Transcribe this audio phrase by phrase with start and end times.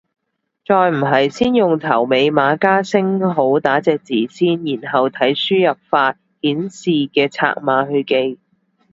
[0.65, 8.39] 再唔係先用頭尾碼加星號打隻字先，然後睇輸入法顯示嘅拆碼去記